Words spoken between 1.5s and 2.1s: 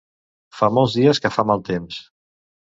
mal temps.